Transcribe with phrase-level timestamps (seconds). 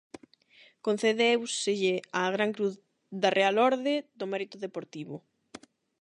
[0.85, 2.73] Concedéuselle a Gran Cruz
[3.21, 5.15] da Real Orde do Mérito Deportivo.